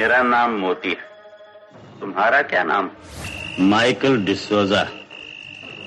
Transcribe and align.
मेरा 0.00 0.22
नाम 0.22 0.50
मोती 0.50 0.88
है। 0.88 2.00
तुम्हारा 2.00 2.42
क्या 2.42 2.62
नाम? 2.64 2.90
माइकल 3.60 4.16
डिसोजा। 4.24 4.82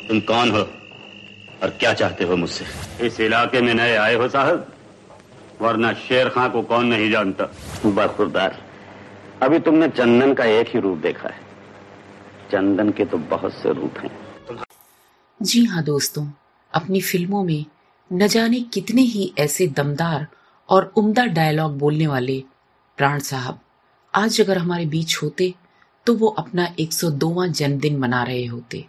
तुम 0.07 0.19
कौन 0.19 0.51
हो 0.51 0.59
और 1.63 1.69
क्या 1.69 1.93
चाहते 1.93 2.23
हो 2.23 2.35
मुझसे? 2.35 2.65
इस 3.05 3.19
इलाके 3.19 3.61
में 3.61 3.73
नए 3.73 3.95
आए 3.95 4.15
हो 4.15 4.27
साहब। 4.27 4.67
वरना 5.61 5.93
शेर 5.93 6.29
खां 6.29 6.49
को 6.49 6.61
कौन 6.61 6.85
नहीं 6.85 7.11
जानता? 7.11 7.45
बखुरदार 7.85 8.61
अभी 9.41 9.59
तुमने 9.59 9.89
चंदन 9.89 10.33
का 10.33 10.45
एक 10.45 10.67
ही 10.67 10.79
रूप 10.79 10.97
देखा 10.97 11.29
है। 11.29 11.41
चंदन 12.51 12.89
के 12.89 13.05
तो 13.05 13.17
बहुत 13.17 13.53
से 13.53 13.73
रूप 13.73 13.97
हैं। 13.97 14.11
जी 15.41 15.65
हाँ 15.65 15.83
दोस्तों 15.83 16.27
अपनी 16.73 17.01
फ़िल्मों 17.01 17.43
में 17.43 17.65
न 18.13 18.27
जाने 18.27 18.61
कितने 18.61 19.01
ही 19.01 19.33
ऐसे 19.39 19.67
दमदार 19.67 20.27
और 20.69 20.93
उम्दा 20.97 21.25
डायलॉग 21.25 21.77
बोलने 21.77 22.07
वाले 22.07 22.43
प्राण 22.97 23.19
साहब। 23.19 23.59
आज 24.13 24.39
अगर 24.41 24.57
हमारे 24.57 24.85
बीच 24.85 25.17
होते 25.23 25.53
तो 26.07 26.13
वो 26.15 26.27
अपना 26.27 26.67
102वां 26.79 27.51
जन्मदिन 27.51 27.97
मना 27.97 28.23
रहे 28.23 28.45
होते। 28.45 28.85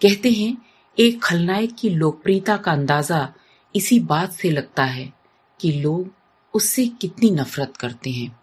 कहते 0.00 0.30
हैं, 0.30 0.56
एक 0.98 1.22
खलनायक 1.22 1.74
की 1.74 1.90
लोकप्रियता 1.90 2.56
का 2.56 2.72
अंदाज़ा 2.72 3.32
इसी 3.74 3.98
बात 4.00 4.32
से 4.32 4.50
लगता 4.50 4.84
है 4.84 5.12
कि 5.60 5.72
लोग 5.72 6.10
उससे 6.54 6.86
कितनी 6.86 7.30
नफरत 7.30 7.76
करते 7.76 8.10
हैं। 8.10 8.40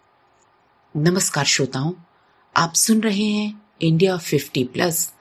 नमस्कार 0.98 1.46
श्रोताओं, 1.46 1.94
आप 2.56 2.74
सुन 2.74 3.02
रहे 3.02 3.26
हैं 3.26 3.62
इंडिया 3.82 4.18
50 4.18 4.64
प्लस 4.64 5.14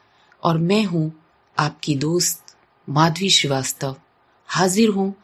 और 0.42 0.58
मैं 0.58 0.84
हूँ 0.84 1.12
आपकी 1.58 1.94
दोस्त 1.94 2.56
माधवी 2.88 3.30
श्रीवास्तव। 3.30 3.96
हाजिर 4.48 4.88
हूँ 4.88 5.14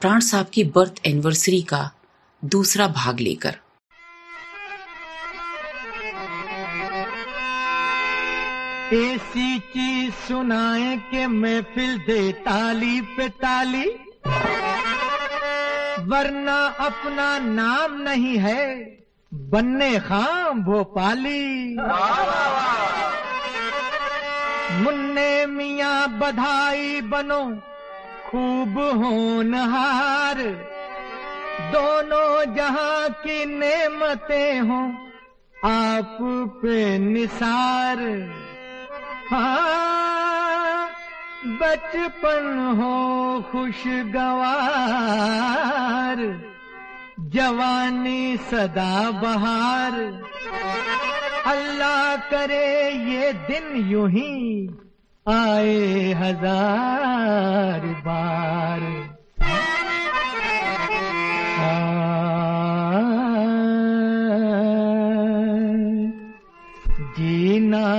प्राण 0.00 0.20
साहब 0.20 0.46
की 0.46 0.64
बर्थ 0.64 1.00
एनिवर्सरी 1.06 1.62
का 1.62 1.90
दूसरा 2.44 2.88
भाग 2.88 3.20
लेकर। 3.20 3.58
ऐसी 8.94 9.58
चीज़ 9.72 10.12
सुनाए 10.26 10.96
के 11.10 11.26
महफिल 11.26 11.98
दे 11.98 12.20
ताली 12.44 13.00
पे 13.16 13.28
ताली। 13.42 13.84
वरना 16.08 16.56
अपना 16.80 17.26
नाम 17.38 18.00
नहीं 18.02 18.36
है, 18.38 18.64
बनने 19.32 19.98
खां 20.00 20.54
भोपाली 20.62 21.76
मुन्ने 24.82 25.46
मियाँ 25.46 26.08
बधाई 26.18 27.00
बनो, 27.10 27.42
खूब 28.30 28.78
होनहार 28.96 30.42
दोनों 31.72 32.54
जहाँ 32.54 33.08
की 33.22 33.44
नेमतें 33.52 34.60
हों, 34.60 34.86
आप 35.66 36.18
पे 36.62 36.98
निसार। 36.98 37.98
हाँ 39.30 40.88
बचपन 41.60 42.46
हो 42.78 42.94
खुशगवार, 43.50 44.22
जवानी 47.34 48.22
सदा 48.50 48.94
बहार। 49.20 49.94
अल्लाह 51.52 52.16
करे 52.30 52.70
ये 53.10 53.32
दिन 53.48 53.66
यूँ 53.90 54.08
ही 54.10 54.32
आए 55.26 56.12
हज़ार 56.22 57.82
बार। 58.06 58.80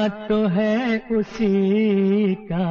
तो 0.07 0.47
है 0.47 0.99
उसी 1.11 2.35
का। 2.51 2.65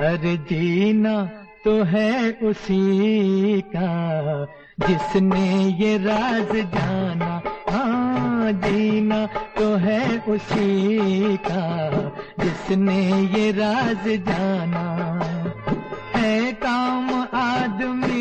अरे 0.00 0.36
जीना 0.36 1.16
तो 1.64 1.82
है 1.82 2.30
उसी 2.32 3.60
का। 3.60 3.90
जिसने 4.88 5.46
ये 5.84 5.98
राज 5.98 6.56
जाना 6.56 7.42
हाँ 7.70 8.52
जीना 8.52 9.26
तो 9.58 9.76
है 9.76 10.18
उसी 10.18 11.36
का। 11.36 11.64
जिसने 12.40 12.98
ये 13.22 13.50
राज 13.52 14.04
जाना, 14.28 14.84
है 16.16 16.52
काम 16.52 17.08
आदमी 17.34 18.13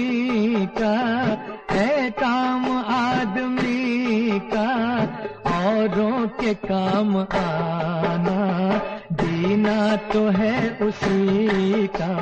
के 6.43 6.53
काम 6.67 7.15
आना 7.17 8.39
जीना 9.11 9.95
तो 10.11 10.27
है 10.29 10.57
उसी 10.81 11.87
का 11.87 12.13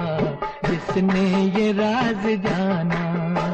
जिसने 0.69 1.25
ये 1.57 1.71
राज 1.73 2.27
जाना। 2.45 3.50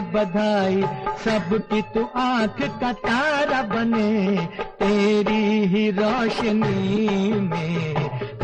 बधाई 0.00 0.82
सबकी 1.24 1.82
तू 1.82 2.08
आँख 2.16 2.56
का 2.80 2.92
तारा 2.92 3.62
बने, 3.62 4.46
तेरी 4.60 5.66
ही 5.66 5.90
रोशनी 5.90 7.30
में 7.40 7.94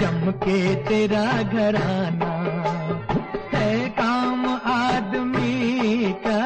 चमके 0.00 0.74
तेरा 0.74 1.42
घराना। 1.42 2.32
है 3.54 3.88
काम 3.88 4.46
आदमी 4.64 6.12
का, 6.26 6.42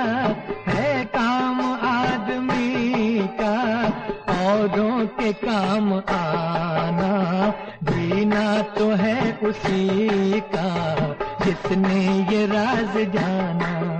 है 0.68 1.04
काम 1.04 1.60
आदमी 1.84 3.18
का, 3.20 3.84
औरों 4.28 5.06
के 5.06 5.32
काम 5.32 5.92
आना, 5.94 7.50
जीना 7.82 8.62
तो 8.62 8.90
है 8.90 9.38
उसी 9.42 10.40
का, 10.40 10.96
जिसने 11.44 12.04
ये 12.34 12.46
राज 12.46 12.96
जीना। 12.96 13.99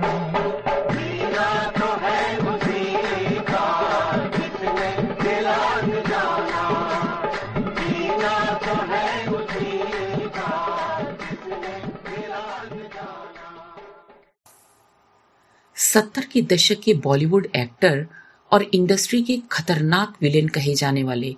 सत्तर 15.93 16.25
के 16.25 16.41
दशक 16.41 16.79
के 16.79 16.93
बॉलीवुड 16.93 17.47
एक्टर 17.55 18.07
और 18.51 18.63
इंडस्ट्री 18.63 19.21
के 19.21 19.41
खतरनाक 19.51 20.13
विलेन 20.21 20.47
कहे 20.47 20.75
जाने 20.75 21.03
वाले 21.03 21.35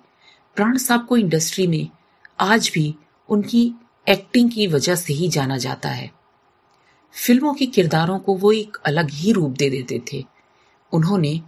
प्राण 0.55 0.77
साहब 0.77 1.05
को 1.05 1.17
इंडस्ट्री 1.17 1.67
में 1.67 1.89
आज 2.39 2.71
भी 2.73 2.95
उनकी 3.29 3.73
एक्टिंग 4.09 4.51
की 4.51 4.67
वजह 4.67 4.95
से 4.95 5.13
ही 5.13 5.27
जाना 5.27 5.57
जाता 5.57 5.89
है। 5.89 6.11
फ़िल्मों 7.13 7.53
के 7.53 7.65
किरदारों 7.65 8.19
को 8.19 8.35
वो 8.35 8.51
एक 8.51 8.77
अलग 8.85 9.09
ही 9.09 9.31
रूप 9.31 9.51
दे 9.51 9.69
देते 9.69 10.01
थे। 10.13 10.25
उन्होंने 10.91 11.41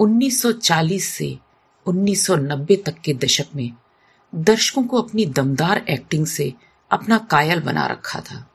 1940 0.00 1.04
से 1.04 1.38
1990 1.86 2.76
तक 2.76 2.94
के 3.00 3.14
दशक 3.14 3.46
में 3.54 3.72
दर्शकों 4.34 4.84
को 4.84 5.02
अपनी 5.02 5.26
दमदार 5.26 5.84
एक्टिंग 5.90 6.26
से 6.26 6.54
अपना 6.90 7.18
कायल 7.18 7.60
बना 7.60 7.86
रखा 7.86 8.20
था। 8.20 8.48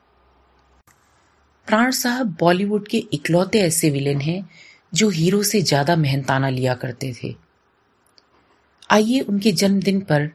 प्राण 1.68 1.90
साहब 1.90 2.26
बॉलीवुड 2.40 2.86
के 2.88 2.98
इकलौते 3.12 3.60
ऐसे 3.60 3.88
विलेन 3.90 4.20
हैं 4.20 4.48
जो 4.94 5.08
हीरो 5.08 5.42
से 5.42 5.60
ज़्यादा 5.62 5.96
मेहनताना 5.96 6.48
लिया 6.48 6.74
करते 6.74 7.12
थे। 7.12 7.34
आइए 8.90 9.20
उनके 9.20 9.52
जन्मदिन 9.52 10.00
पर 10.00 10.28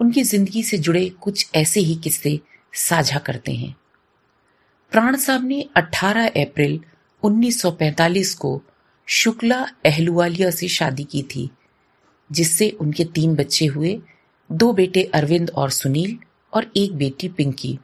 उनकी 0.00 0.22
ज़िंदगी 0.22 0.62
से 0.62 0.78
जुड़े 0.78 1.08
कुछ 1.20 1.46
ऐसे 1.54 1.80
ही 1.80 1.94
किस्से 1.94 2.38
साझा 2.74 3.18
करते 3.18 3.52
हैं। 3.52 3.74
प्राण 4.92 5.16
साहब 5.16 5.44
ने 5.44 5.64
18 5.76 6.28
अप्रैल 6.42 6.78
1945 7.22 8.34
को 8.34 8.60
शुक्ला 9.08 9.66
अहलुवालिया 9.86 10.50
से 10.50 10.68
शादी 10.68 11.04
की 11.04 11.22
थी, 11.22 11.50
जिससे 12.30 12.70
उनके 12.70 13.04
तीन 13.04 13.34
बच्चे 13.34 13.66
हुए, 13.66 13.98
दो 14.50 14.72
बेटे 14.72 15.10
अरविंद 15.14 15.50
और 15.50 15.70
सुनील 15.70 16.16
और 16.52 16.72
एक 16.76 16.96
बेटी 16.96 17.28
पिंकी। 17.28 17.78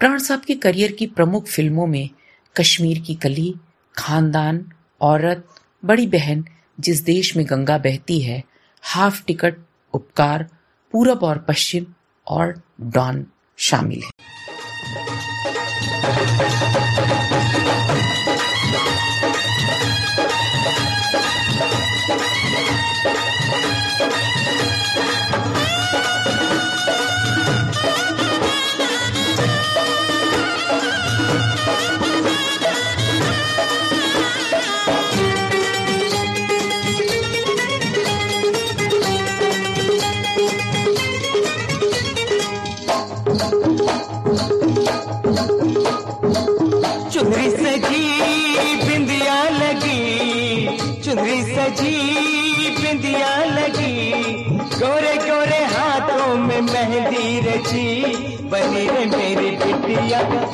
प्राण 0.00 0.18
साहब 0.18 0.40
के 0.40 0.54
करियर 0.54 0.92
की 0.92 1.06
प्रमुख 1.06 1.46
फ़िल्मों 1.46 1.86
में 1.86 2.10
कश्मीर 2.56 2.98
की 2.98 3.14
कली, 3.14 3.54
खानदान, 3.94 4.72
औरत, 5.00 5.46
बड़ी 5.84 6.06
बहन, 6.06 6.44
जिस 6.80 7.00
देश 7.00 7.36
में 7.36 7.46
गंगा 7.50 7.78
बहती 7.78 8.20
है, 8.20 8.42
हाफ़ 8.82 9.24
टिकट, 9.24 9.56
उपकार, 9.94 10.48
पूरब 10.92 11.22
और 11.22 11.38
पश्चिम 11.38 11.86
और 12.26 12.62
डॉन 12.80 13.26
शामिल 13.58 14.02
है। 14.02 14.28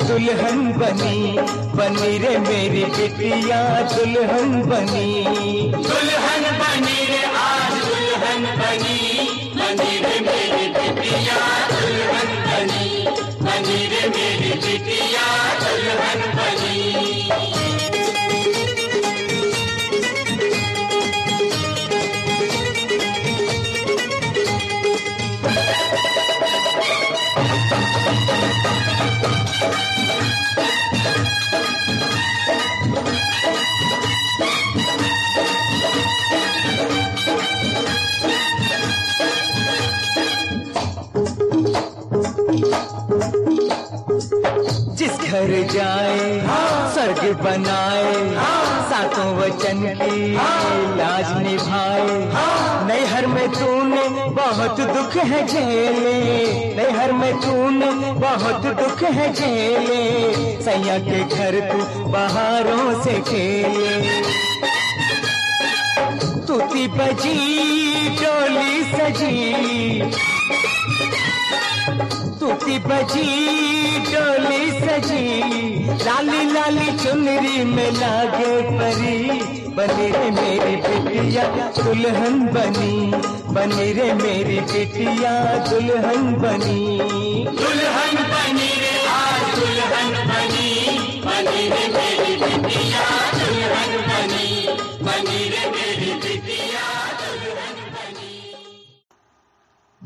दुल्हन 0.07 0.59
बनी 0.79 1.17
बनी 1.77 2.17
रे 2.23 2.37
मेरी 2.47 2.83
बिटिया 2.95 3.61
दुल्हन 3.93 4.51
बनी। 4.69 5.07
दुल्हन 5.87 6.43
बनी 6.61 6.94
घर 45.45 45.67
जाए, 45.67 46.19
स्वर्ग 46.93 47.19
बनाए, 47.41 48.13
सातों 48.89 49.25
वचन 49.35 49.81
की 50.01 50.31
लाज 50.97 51.31
निभाए। 51.43 52.15
नैहर 52.87 53.27
में 53.27 53.47
तूने 53.49 54.07
बहुत 54.31 54.79
दुख 54.79 55.15
है 55.23 55.45
झेले, 55.47 56.15
नैहर 56.75 57.11
में 57.11 57.33
तूने 57.41 57.91
बहुत 58.21 58.65
दुख 58.81 59.03
है 59.03 59.33
झेले। 59.33 60.01
सैया 60.63 60.97
के 60.99 61.23
घर 61.35 61.59
तू 61.71 62.03
बहारों 62.05 63.03
से 63.03 63.19
खेले। 63.21 63.99
तूती 66.47 66.87
बजी, 66.87 67.39
डोली 68.21 68.83
सजी। 68.83 70.01
तूती 72.39 72.79
बजी 72.79 73.25
डोली 73.99 74.71
सजी। 74.71 75.43
लाली 76.03 76.51
लाली 76.51 77.03
चुनरी 77.03 77.63
में 77.63 77.91
लागे 77.91 78.61
परी। 78.61 79.55
बनी 79.75 80.11
रे 80.11 80.31
मेरी 80.31 80.75
बिटिया 80.75 81.43
दुल्हन 81.43 82.39
बनी। 82.39 83.11
बनी 83.53 83.93
रे 83.93 84.13
मेरी 84.13 84.59
बिटिया 84.59 85.55
दुल्हन 85.69 86.33
बनी। 86.33 86.97
दुल्हन 87.45 88.15
बनी 88.15 88.67
रे, 88.67 89.07
आज 89.07 89.59
दुल्हन 89.59 90.27
बनी। 90.27 90.99
बनी 91.25 91.69
रे 91.69 91.87
मेरी 91.87 92.35
बिटिया 92.35 93.31
दुल्हन 93.31 93.97
बनी। 93.97 94.84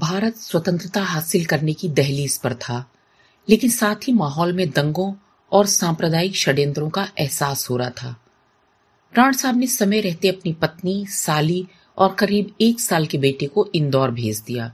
भारत 0.09 0.35
स्वतंत्रता 0.35 1.01
हासिल 1.01 1.45
करने 1.45 1.73
की 1.73 1.89
दहलीज 1.89 2.37
पर 2.37 2.53
था, 2.53 2.91
लेकिन 3.49 3.69
साथ 3.69 3.95
ही 3.95 4.13
माहौल 4.13 4.53
में 4.53 4.69
दंगों 4.69 5.13
और 5.51 5.65
सांप्रदायिक 5.65 6.35
षड्यंत्रों 6.35 6.89
का 6.89 7.07
एहसास 7.19 7.69
हो 7.69 7.77
रहा 7.77 7.89
था। 7.89 8.15
प्राण 9.13 9.33
साहब 9.33 9.57
ने 9.57 9.67
समय 9.67 10.01
रहते 10.01 10.27
अपनी 10.27 10.53
पत्नी, 10.53 11.05
साली 11.05 11.67
और 11.97 12.13
करीब 12.13 12.51
एक 12.61 12.79
साल 12.79 13.05
के 13.05 13.17
बेटे 13.17 13.45
को 13.45 13.69
इंदौर 13.75 14.11
भेज 14.11 14.39
दिया। 14.39 14.71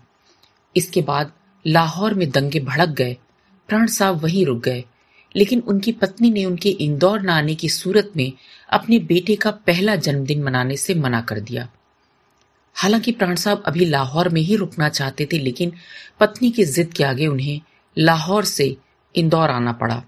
इसके 0.75 1.01
बाद 1.01 1.31
लाहौर 1.65 2.13
में 2.13 2.29
दंगे 2.31 2.59
भड़क 2.59 2.89
गए, 2.89 3.17
प्राण 3.69 3.87
साहब 3.87 4.15
वहीं 4.15 4.45
रुक 4.45 4.63
गए, 4.63 4.83
लेकिन 5.35 5.59
उनकी 5.59 5.91
पत्नी 5.91 6.29
ने 6.29 6.45
उनके 6.45 6.69
इंदौर 6.69 7.21
न 7.21 7.29
आने 7.29 7.55
की 7.55 7.69
सूरत 7.69 8.11
में 8.15 8.31
अपने 8.69 8.99
बेटे 8.99 9.35
का 9.35 9.51
पहला 9.51 9.95
जन्मदिन 9.95 10.43
मनाने 10.43 10.77
से 10.77 10.95
मना 10.95 11.21
कर 11.21 11.39
दिया। 11.39 11.69
हालाँकि 12.75 13.11
प्राण 13.11 13.35
साहब 13.35 13.63
अभी 13.65 13.85
लाहौर 13.85 14.29
में 14.29 14.41
ही 14.41 14.55
रुकना 14.55 14.89
चाहते 14.89 15.25
थे, 15.25 15.39
लेकिन 15.39 15.71
पत्नी 16.19 16.51
की 16.51 16.65
जिद 16.65 16.93
के 16.93 17.03
आगे 17.03 17.27
उन्हें 17.27 17.61
लाहौर 17.97 18.45
से 18.45 18.75
इंदौर 19.15 19.49
आना 19.49 19.71
पड़ा। 19.71 20.03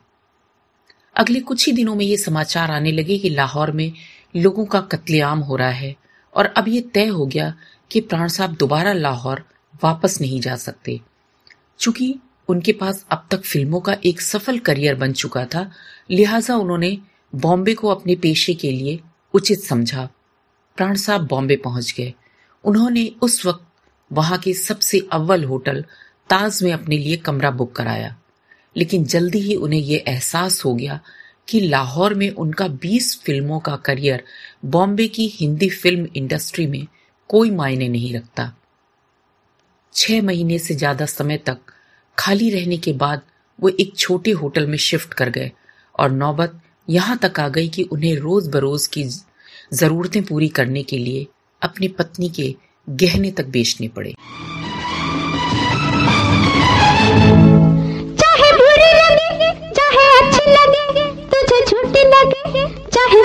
अगले 1.16 1.40
कुछ 1.40 1.66
ही 1.68 1.72
दिनों 1.74 1.96
में 1.96 2.06
ये 2.06 2.18
समाचार 2.18 2.72
आने 2.72 2.92
लगे 2.92 3.18
कि 3.18 3.30
लाहौर 3.30 3.72
में 3.72 3.92
लोगों 4.36 4.66
का 4.66 4.82
कत्लेआम 4.82 5.40
हो 5.40 5.56
रहा 5.56 5.70
है 5.70 5.96
और 6.34 6.46
अब 6.46 6.68
ये 6.68 6.82
तय 6.94 7.08
हो 7.08 7.26
गया 7.26 7.54
कि 7.92 8.02
प्राण 8.02 8.28
साहब 8.28 8.56
दोबारा 8.56 8.94
लाहौर 8.94 9.44
वापस 9.84 10.22
नहीं 10.22 10.42
जा 10.42 10.56
सकते। 10.56 11.00
चूँकि 11.80 12.16
उनके 12.50 12.72
पास 12.72 13.06
अब 13.12 13.28
तक 13.32 13.42
फ़िल्मों 13.42 13.80
का 13.80 13.96
एक 14.06 14.22
सफल 14.22 14.60
करियर 14.60 14.96
बन 14.96 15.14
चुका 15.14 15.46
था, 15.46 15.72
लिहाजा 16.12 16.56
उन्होंने 16.56 16.98
बॉम्बे 17.36 17.74
को 17.74 17.88
अपने 17.88 18.16
पेशे 18.16 18.54
के 18.54 18.72
लिए 18.72 19.00
उचित 19.34 19.60
समझा। 19.60 20.10
प्राण 20.78 20.96
साहब 20.96 21.28
बॉम्बे 21.28 21.56
पहुँच 21.56 21.94
गए। 21.98 22.14
उन्होंने 22.64 23.12
उस 23.22 23.46
वक्त 23.46 23.66
वहाँ 24.12 24.38
के 24.38 24.54
सबसे 24.54 25.00
अव्वल 25.14 25.44
होटल 25.44 25.82
ताज 26.30 26.62
में 26.64 26.72
अपने 26.74 26.98
लिए 26.98 27.18
कमरा 27.18 27.52
बुक 27.52 27.76
कराया। 27.76 28.16
लेकिन 28.76 29.04
जल्दी 29.06 29.40
ही 29.40 29.56
उन्हें 29.56 29.80
यह 29.80 30.04
एहसास 30.08 30.64
हो 30.66 30.74
गया 30.76 31.00
कि 31.48 31.60
लाहौर 31.60 32.14
में 32.14 32.30
उनका 32.32 32.68
20 32.78 33.16
फ़िल्मों 33.24 33.60
का 33.60 33.76
करियर 33.76 34.24
बॉम्बे 34.66 35.08
की 35.08 35.28
हिंदी 35.36 35.70
फ़िल्म 35.70 36.08
इंडस्ट्री 36.16 36.66
में 36.68 36.86
कोई 37.30 37.52
मायने 37.52 37.88
नहीं 37.88 38.14
रखता। 38.16 38.52
छह 39.94 40.22
महीने 40.22 40.60
से 40.60 40.76
ज़्यादा 40.76 41.06
समय 41.06 41.38
तक 41.38 41.58
खाली 42.18 42.50
रहने 42.50 42.78
के 42.78 42.94
बाद 42.94 43.22
वो 43.60 43.70
एक 43.70 43.96
छोटे 43.98 44.32
होटल 44.32 44.68
में 44.68 44.78
शिफ्ट 44.78 45.14
कर 45.14 45.30
गए 45.30 45.52
और 46.00 46.12
नौबत 46.12 46.60
यहाँ 46.88 47.18
तक 47.18 47.40
आ 47.40 47.48
गई 47.48 47.70
कि 47.70 47.84
उन्हें 47.84 48.16
रोज 48.16 48.48
बरोज 48.48 48.88
की 48.88 49.04
जरूरतें 49.74 50.24
पूरी 50.24 50.48
करने 50.50 50.84
के 50.84 50.98
लिए 50.98 51.26
अपनी 51.62 51.88
पत्नी 52.00 52.30
के 52.40 52.54
गहने 52.88 53.32
तक 53.38 53.46
बेचने 53.56 53.88
पड़े। 53.96 54.14
चाहे 58.22 58.50
लगे, 59.00 59.50
चाहे 59.78 60.06
अच्छी 60.20 60.46
लगे, 60.52 61.06
तुझे 61.34 61.60
लगे, 62.14 62.66
चाहे 62.96 63.22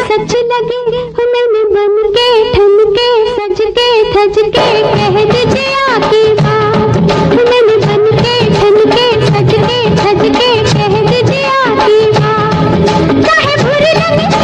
लगे 0.52 0.80
हो 1.18 1.26
मैंने 1.32 1.62
बन 1.74 1.94
के, 2.16 2.28
ठन 2.54 2.76
के, 2.98 3.08
सज 3.36 3.60
के 3.78 3.88
थज 4.14 4.36
के, 4.56 4.66
कह 4.94 5.16
बात 6.42 6.96
हो 7.32 7.44
मैंने 7.50 7.76
बन 7.86 8.04
के, 8.22 8.34
ठन 8.58 8.78
के, 8.94 9.06
सज 9.26 9.52
के 9.68 9.78
थज 10.02 10.22
के, 10.36 10.50
कह 10.74 10.92
बात 12.18 12.40
चाहे 13.26 13.54
लगे 14.00 14.41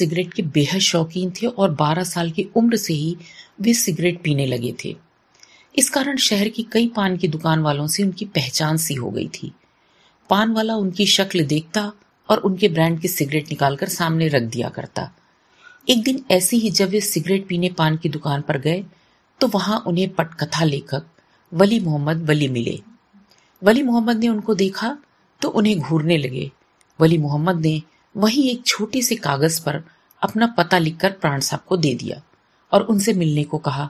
सिगरेट 0.00 0.32
के 0.34 0.42
बेहद 0.54 0.80
शौकीन 0.80 1.30
थे 1.32 1.46
और 1.46 1.74
12 1.76 2.04
साल 2.06 2.30
की 2.30 2.48
उम्र 2.56 2.76
से 2.78 2.94
ही 2.94 3.16
वे 3.60 3.74
सिगरेट 3.74 4.22
पीने 4.22 4.46
लगे 4.46 4.74
थे। 4.84 4.96
इस 5.74 5.90
कारण 5.90 6.16
शहर 6.18 6.48
की 6.48 6.62
कई 6.72 6.88
पान 6.88 7.16
की 7.16 7.28
दुकान 7.28 7.62
वालों 7.62 7.86
से 7.86 8.02
उनकी 8.02 8.24
पहचान 8.26 8.76
सी 8.76 8.94
हो 8.94 9.10
गई 9.10 9.28
थी। 9.34 9.52
पान 10.30 10.52
वाला 10.52 10.74
उनकी 10.76 11.06
शक्ल 11.06 11.44
देखता 11.46 11.92
और 12.28 12.38
उनके 12.38 12.68
ब्रांड 12.68 13.00
की 13.00 13.08
सिगरेट 13.08 13.50
निकालकर 13.50 13.88
सामने 13.88 14.28
रख 14.28 14.42
दिया 14.42 14.68
करता। 14.68 15.10
एक 15.88 16.02
दिन 16.02 16.24
ऐसे 16.30 16.56
ही 16.56 16.70
जब 16.70 16.88
वे 16.88 17.00
सिगरेट 17.00 17.46
पीने 17.46 17.68
पान 17.70 17.96
की 17.96 18.08
दुकान 18.08 18.40
पर 18.40 18.58
गए 18.58 18.84
तो 19.40 19.48
वहाँ 19.48 19.82
उन्हें 19.86 20.08
पटकथा 20.10 20.64
लेखक 20.64 21.06
वली 21.52 21.80
मोहम्मद 21.80 22.28
वली 22.28 22.48
मिले। 22.48 22.78
वली 23.62 23.82
मोहम्मद 23.82 24.18
ने 24.18 24.28
उनको 24.28 24.54
देखा 24.54 24.96
तो 25.40 25.48
उन्हें 25.50 25.78
घूरने 25.78 26.16
लगे। 26.16 26.50
वली 26.98 27.18
मोहम्मद 27.18 27.60
ने 27.60 27.80
वहीं 28.16 28.50
एक 28.50 28.66
छोटे 28.66 29.02
से 29.02 29.14
कागज़ 29.16 29.60
पर 29.64 29.82
अपना 30.22 30.46
पता 30.46 30.78
लिखकर 30.78 31.12
प्राण 31.12 31.40
साहब 31.40 31.60
को 31.60 31.76
दे 31.76 31.94
दिया 31.94 32.22
और 32.72 32.82
उनसे 32.82 33.12
मिलने 33.12 33.44
को 33.44 33.58
कहा। 33.58 33.88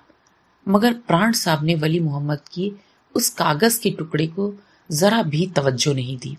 मगर 0.69 0.93
प्राण 0.93 1.33
साहब 1.33 1.65
ने 1.65 1.75
वली 1.75 2.01
मोहम्मद 2.01 2.41
की 2.53 2.73
उस 3.15 3.29
कागज़ 3.29 3.81
के 3.81 3.91
टुकड़े 3.91 4.27
को 4.27 4.53
जरा 4.93 5.23
भी 5.23 5.47
तवज्जो 5.47 5.93
नहीं 5.93 6.19
दी। 6.19 6.37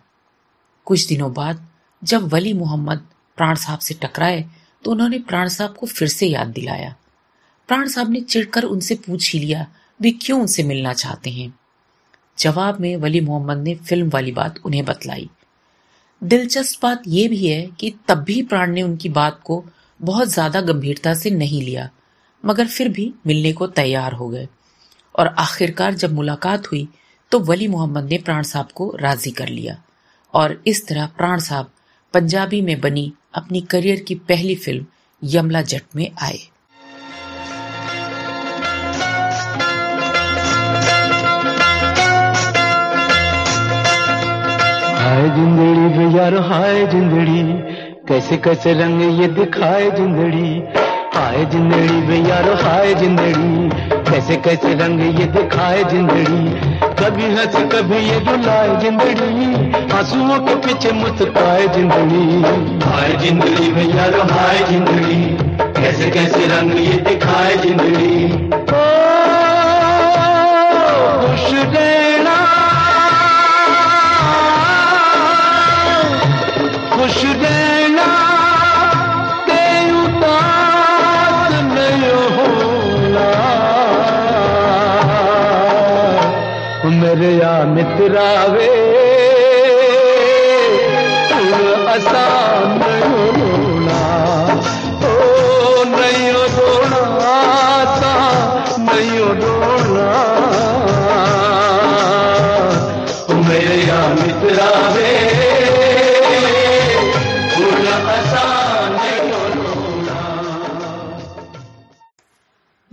कुछ 0.85 1.07
दिनों 1.07 1.33
बाद 1.33 1.67
जब 2.03 2.23
वली 2.23 2.53
मोहम्मद 2.53 3.07
प्राण 3.37 3.55
साहब 3.55 3.79
से 3.79 3.93
टकराए 3.93 4.45
तो 4.83 4.91
उन्होंने 4.91 5.19
प्राण 5.19 5.47
साहब 5.47 5.75
को 5.75 5.87
फिर 5.87 6.07
से 6.07 6.27
याद 6.27 6.47
दिलाया। 6.47 6.95
प्राण 7.67 7.87
साहब 7.87 8.09
ने 8.09 8.21
चिढ़कर 8.21 8.63
उनसे 8.63 8.95
पूछ 8.95 9.33
ही 9.33 9.39
लिया, 9.39 9.67
वे 10.01 10.11
क्यों 10.11 10.39
उनसे 10.41 10.63
मिलना 10.63 10.93
चाहते 10.93 11.29
हैं? 11.29 11.53
जवाब 12.39 12.79
में 12.79 12.95
वली 12.95 13.21
मोहम्मद 13.21 13.57
ने 13.57 13.75
फ़िल्म 13.75 14.09
वाली 14.09 14.31
बात 14.31 14.59
उन्हें 14.65 14.85
बतलाई। 14.85 15.29
दिलचस्प 16.21 16.81
बात 16.83 17.03
यह 17.07 17.29
भी 17.29 17.47
है 17.47 17.61
कि 17.79 17.93
तब 18.07 18.17
भी 18.17 18.41
प्राण 18.43 18.71
ने 18.71 18.81
उनकी 18.81 19.09
बात 19.11 19.39
को 19.43 19.63
बहुत 19.99 20.27
ज़्यादा 20.27 20.61
गंभीरता 20.61 21.13
से 21.13 21.29
नहीं 21.29 21.61
लिया, 21.63 21.89
मगर 22.43 22.67
फिर 22.67 22.89
भी 22.89 23.13
मिलने 23.27 23.53
को 23.53 23.67
तैयार 23.69 24.13
हो 24.13 24.27
गए। 24.29 24.47
और 25.15 25.27
आखिरकार 25.29 25.93
जब 25.93 26.13
मुलाकात 26.13 26.67
हुई 26.67 26.87
तो 27.31 27.39
वली 27.41 27.67
मोहम्मद 27.67 28.09
ने 28.09 28.17
प्राण 28.17 28.43
साहब 28.43 28.71
को 28.71 28.89
राज़ी 28.99 29.31
कर 29.31 29.47
लिया। 29.49 29.81
और 30.33 30.61
इस 30.67 30.87
तरह 30.87 31.05
प्राण 31.17 31.39
साहब 31.39 31.71
पंजाबी 32.13 32.61
में 32.61 32.79
बनी 32.81 33.11
अपनी 33.35 33.61
करियर 33.61 33.99
की 33.99 34.15
पहली 34.23 34.55
फ़िल्म 34.55 34.85
यमला 35.21 35.61
जट 35.63 35.95
में 35.95 36.09
आए। 36.21 36.39
हाय 45.11 45.21
जिंदड़ी 45.21 45.99
वे 45.99 46.19
यार, 46.19 46.35
हाय 46.35 46.87
जिंदड़ी। 46.87 47.53
कैसे 48.07 48.37
कैसे 48.37 48.73
रंग 48.73 49.21
ये 49.21 49.27
दिखाए 49.27 49.91
जिंदड़ी। 49.91 50.63
हाय 51.13 51.45
जिंदड़ी 51.45 52.01
वे 52.01 52.29
यार, 52.29 52.49
हाय 52.49 52.93
जिंदड़ी। 52.93 53.69
कैसे 54.11 54.35
कैसे 54.35 54.73
रंग 54.73 55.01
ये 55.01 55.25
दिखाए 55.25 55.83
जिंदड़ी। 55.83 56.49
कभी 57.03 57.23
हंस, 57.23 57.55
कभी 57.55 57.97
ये 57.97 58.19
रुलाए 58.19 58.79
जिंदड़ी। 58.79 59.71
आंसुओं 59.97 60.39
के 60.39 60.55
पीछे 60.55 60.91
मुस्काए 60.91 61.67
जिंदड़ी। 61.67 62.43
हाय 62.89 63.13
जिंदड़ी 63.13 63.71
वे 63.71 63.83
यार, 63.83 64.13
हाय 64.31 64.57
जिंदड़ी। 64.69 65.37
कैसे 65.81 66.09
कैसे 66.09 66.45
रंग 66.45 66.71
ये 66.71 66.93
दिखाए 66.93 67.55
जिंदड़ी। 67.55 68.29
खुश 71.21 71.53
रहना 71.53 72.10
खुश 77.01 77.21
रहना 77.25 78.07
के 79.47 79.63
उदास 80.01 81.53
नहीं 81.69 82.11
होना। 82.35 83.29
मेरे 87.01 87.31
या 87.37 87.53
मित्रावे 87.73 88.69
वे 91.57 91.73
आसान 91.95 92.50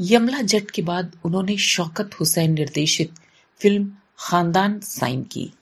यमला 0.01 0.41
जट 0.41 0.71
के 0.71 0.83
बाद 0.83 1.17
उन्होंने 1.25 1.57
शौकत 1.57 2.11
हुसैन 2.21 2.53
निर्देशित 2.53 3.15
फ़िल्म 3.61 3.93
खानदान 4.19 4.81
साइन 4.81 5.23
की। 5.23 5.53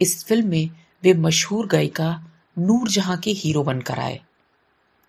इस 0.00 0.24
फ़िल्म 0.24 0.48
में 0.48 0.70
वे 1.02 1.14
मशहूर 1.14 1.66
गायिका 1.66 2.26
नूर 2.58 2.88
जहाँ 2.88 3.16
के 3.16 3.30
हीरो 3.30 3.62
बनकर 3.62 3.98
आए। 3.98 4.20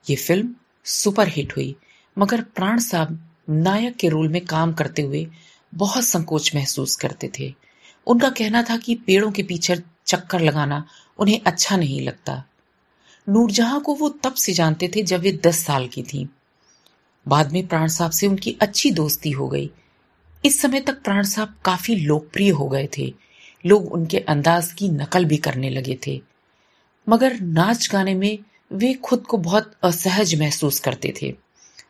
ये 0.09 0.15
फ़िल्म 0.15 0.55
सुपरहिट 0.83 1.55
हुई, 1.55 1.75
मगर 2.17 2.41
प्राण 2.41 2.79
साहब 2.79 3.29
नायक 3.49 3.95
के 3.95 4.09
रोल 4.09 4.27
में 4.27 4.45
काम 4.45 4.73
करते 4.73 5.01
हुए 5.01 5.27
बहुत 5.75 6.03
संकोच 6.03 6.55
महसूस 6.55 6.95
करते 6.95 7.31
थे। 7.39 7.53
उनका 8.07 8.29
कहना 8.29 8.63
था 8.63 8.77
कि 8.77 8.95
पेड़ों 8.95 9.31
के 9.31 9.43
पीछे 9.43 9.83
चक्कर 10.05 10.39
लगाना 10.39 10.87
उन्हें 11.19 11.41
अच्छा 11.45 11.77
नहीं 11.77 12.01
लगता। 12.01 12.43
नूरजहां 13.29 13.79
को 13.79 13.95
वो 13.95 14.09
तब 14.09 14.33
से 14.33 14.53
जानते 14.53 14.91
थे 14.95 15.03
जब 15.03 15.19
वे 15.19 15.31
दस 15.31 15.65
साल 15.65 15.87
की 15.87 16.03
थीं। 16.03 16.27
बाद 17.27 17.51
में 17.51 17.67
प्राण 17.67 17.87
साहब 17.87 18.11
से 18.11 18.27
उनकी 18.27 18.57
अच्छी 18.61 18.91
दोस्ती 18.91 19.31
हो 19.31 19.47
गई। 19.47 19.71
इस 20.45 20.61
समय 20.61 20.79
तक 20.79 21.01
प्राण 21.01 21.23
साहब 21.23 21.59
काफ़ी 21.65 21.95
लोकप्रिय 21.95 22.49
हो 22.49 22.67
गए 22.67 22.89
थे। 22.97 23.13
लोग 23.65 23.93
उनके 23.93 24.17
अंदाज 24.17 24.71
की 24.73 24.89
नकल 24.89 25.25
भी 25.25 25.37
करने 25.37 25.69
लगे 25.69 25.99
थे। 26.07 26.21
मगर 27.09 27.39
नाच 27.39 27.89
गाने 27.91 28.13
में 28.13 28.39
वे 28.73 28.93
खुद 28.93 29.19
को 29.19 29.37
बहुत 29.37 29.73
असहज 29.83 30.35
महसूस 30.35 30.79
करते 30.79 31.13
थे। 31.21 31.35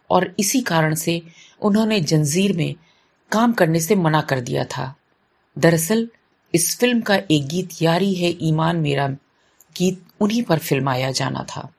और 0.10 0.36
इसी 0.40 0.62
कारण 0.62 0.96
से 0.96 1.22
उन्होंने 1.62 2.02
जंजीर 2.02 2.58
में 2.58 2.76
काम 3.32 3.54
करने 3.54 3.80
से 3.80 3.96
मना 3.96 4.22
कर 4.22 4.40
दिया 4.40 4.64
था। 4.64 4.96
दरअसल, 5.58 6.10
इस 6.56 6.80
फ़िल्म 6.80 7.02
का 7.02 7.16
एक 7.16 7.48
गीत 7.48 7.70
यारी 7.82 8.14
है 8.14 8.38
ईमान 8.42 8.78
मेरा 8.78 9.08
गीत, 9.78 10.06
उन्हीं 10.20 10.44
पर 10.44 10.60
फिल्माया 10.60 11.12
जाना 11.12 11.44
था। 11.44 11.74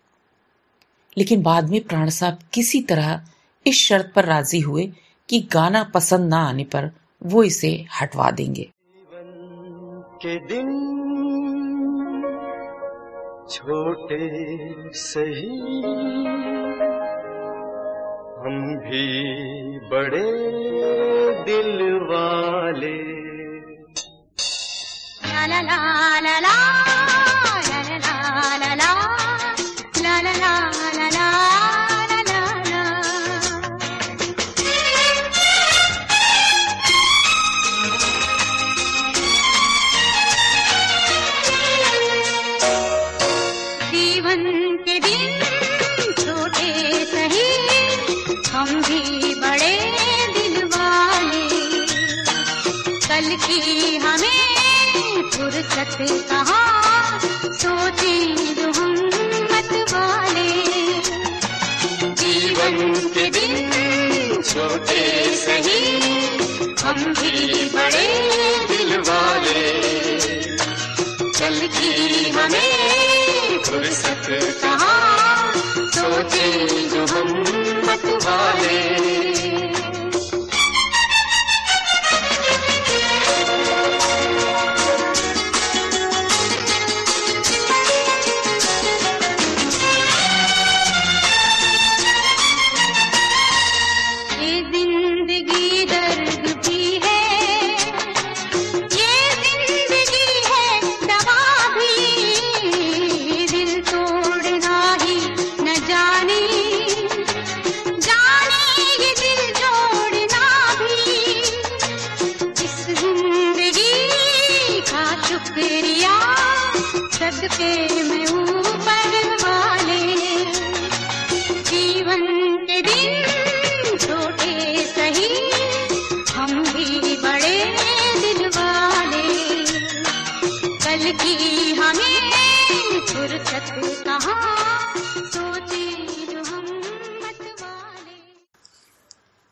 लेकिन 1.19 1.43
बाद 1.43 1.71
में 1.71 1.81
प्राण 1.81 2.11
साहब 2.11 2.39
किसी 2.53 2.81
तरह 2.81 3.25
इस 3.67 3.89
शर्त 3.89 4.13
पर 4.17 4.25
राज़ी 4.25 4.61
हुए 4.61 4.93
कि 5.29 5.41
गाना 5.53 5.83
पसंद 5.85 6.29
ना 6.31 6.49
आने 6.49 6.65
पर 6.65 6.91
वो 7.23 7.43
इसे 7.43 7.87
हटवा 8.01 8.31
देंगे। 8.31 8.71
के 10.23 10.39
दिन 10.47 10.69
छोटे 13.51 14.21
सही 14.95 15.59
हम 18.43 18.57
भी 18.77 19.07
बड़े 19.89 20.29
दिल 21.45 21.93
वाले। 22.03 23.23
La 25.33 25.43
la 25.51 25.61
la 25.63 25.79
la 26.25 26.37
la 26.41 27.32
फुर्सत 55.33 55.97
कहाँ? 56.31 57.21
सोचे 57.45 58.35
जो 58.55 58.69
मत 59.53 59.93
वाले। 59.93 60.53
जीवन 62.11 62.95
के 63.15 63.31
दिन 63.31 63.71
छोटे 64.43 65.37
सही, 65.37 65.97
हम 66.85 67.05
भी 67.05 67.65
बड़े 67.65 68.09
दिल 68.69 68.99
वाले। 68.99 69.73
कल 71.41 71.67
की 71.67 72.31
हमें 72.31 73.59
फुर्सत 73.59 74.27
कहाँ? 74.63 75.03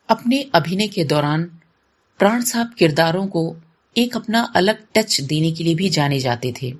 अपने 0.08 0.38
अभिनय 0.54 0.88
के 0.88 1.04
दौरान 1.04 1.44
प्राण 2.18 2.42
साहब 2.42 2.72
किरदारों 2.78 3.26
को 3.26 3.42
एक 3.96 4.16
अपना 4.16 4.40
अलग 4.56 4.84
टच 4.94 5.20
देने 5.22 5.50
के 5.52 5.64
लिए 5.64 5.74
भी 5.74 5.88
जाने 5.90 6.18
जाते 6.20 6.52
थे। 6.62 6.72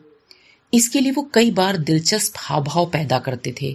इसके 0.73 1.00
लिए 1.00 1.12
वो 1.12 1.23
कई 1.35 1.50
बार 1.50 1.76
दिलचस्प 1.79 2.35
हाव 2.38 2.62
भाव 2.64 2.87
पैदा 2.90 3.19
करते 3.19 3.55
थे। 3.62 3.73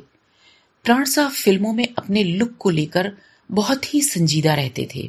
प्राण 0.86 1.04
साहब 1.06 1.32
फ़िल्मों 1.32 1.74
में 1.74 1.88
अपने 1.90 2.24
लुक 2.24 2.56
को 2.60 2.70
लेकर 2.70 3.12
बहुत 3.50 3.94
ही 3.94 4.02
संजीदा 4.04 4.54
रहते 4.54 4.88
थे। 4.96 5.08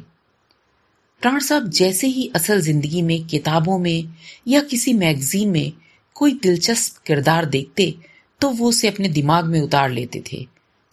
प्राण 1.21 1.39
साहब 1.39 1.69
जैसे 1.71 2.07
ही 2.07 2.29
असल 2.35 2.61
ज़िंदगी 2.61 3.01
में, 3.01 3.25
किताबों 3.25 3.77
में 3.79 4.13
या 4.47 4.61
किसी 4.63 4.93
मैगजीन 4.95 5.49
में 5.49 5.71
कोई 6.15 6.33
दिलचस्प 6.33 7.01
किरदार 7.07 7.45
देखते 7.47 7.93
तो 8.41 8.49
वो 8.49 8.69
उसे 8.69 8.87
अपने 8.87 9.09
दिमाग 9.09 9.45
में 9.45 9.59
उतार 9.61 9.89
लेते 9.89 10.23
थे 10.31 10.45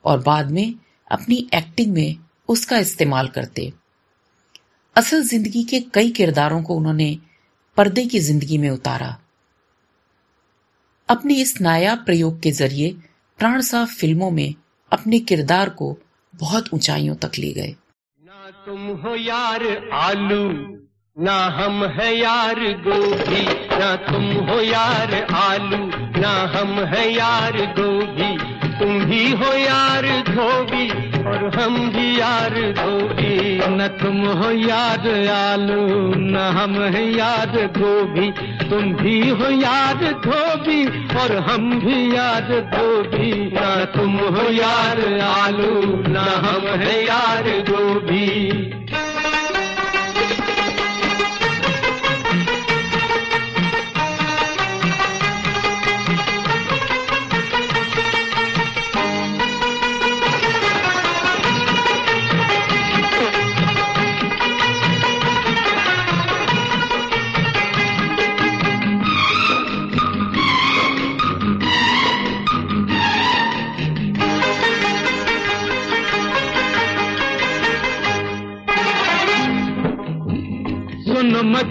और 0.04 0.22
बाद 0.22 0.50
में 0.50 0.74
अपनी 1.10 1.36
एक्टिंग 1.54 1.92
में 1.94 2.16
उसका 2.48 2.78
इस्तेमाल 2.78 3.28
करते। 3.28 3.72
असल 4.96 5.22
ज़िंदगी 5.22 5.62
के 5.64 5.80
कई 5.94 6.10
किरदारों 6.10 6.62
को 6.62 6.74
उन्होंने 6.74 7.16
पर्दे 7.76 8.04
की 8.06 8.18
ज़िंदगी 8.20 8.58
में 8.58 8.68
उतारा। 8.70 9.16
अपने 11.08 11.34
इस 11.34 11.60
नायाब 11.60 11.98
प्रयोग 11.98 12.40
के 12.40 12.50
ज़रिए 12.50 12.92
प्राण 13.38 13.60
साहब 13.60 13.88
फ़िल्मों 13.90 14.30
में 14.30 14.54
अपने 14.92 15.18
किरदार 15.20 15.68
को 15.70 15.96
बहुत 16.34 16.72
ऊंचाइयों 16.74 17.14
तक 17.16 17.38
ले 17.38 17.52
गए। 17.52 17.74
ना 18.22 18.50
तुम 18.66 18.86
हो 19.02 19.14
यार 19.16 19.66
आलू, 19.92 20.44
ना 21.16 21.36
हम 21.56 21.84
है 21.90 22.14
यार 22.18 22.60
गोभी, 22.82 23.42
ना 23.78 23.94
तुम 24.06 24.24
हो 24.48 24.60
यार 24.60 25.14
आलू, 25.34 25.84
ना 26.20 26.32
हम 26.54 26.78
है 26.94 27.04
यार 27.12 27.58
गोभी। 27.72 28.33
तुम 28.78 29.00
ही 29.02 29.30
हो 29.30 29.52
यार 29.54 30.06
धोबी, 30.28 30.88
और 31.22 31.50
हम 31.54 31.76
भी 31.90 32.06
यार 32.20 32.54
धोबी। 32.78 33.34
न 33.68 33.86
तुम 34.02 34.16
हो 34.38 34.50
याद 34.50 35.06
आलू, 35.30 35.86
न 36.16 36.36
हम 36.56 36.74
है 36.94 37.04
याद 37.10 37.56
गोभी 37.78 38.30
तुम 38.68 38.92
भी 38.92 39.18
हो 39.30 39.50
याद 39.50 40.02
धोबी, 40.26 40.84
और 41.16 41.36
हम 41.50 41.70
भी 41.80 42.16
याद 42.16 42.52
धोबी। 42.74 43.32
न 43.54 43.84
तुम 43.96 44.16
हो 44.36 44.50
यार 44.52 45.02
आलू, 45.20 45.74
न 46.08 46.16
हम 46.44 46.66
है 46.80 47.04
यार 47.04 47.48
गोभी 47.70 48.26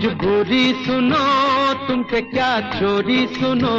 मजबूरी 0.03 0.63
सुनो, 0.85 1.17
तुमसे 1.87 2.21
क्या 2.21 2.49
चोरी 2.71 3.25
सुनो? 3.27 3.75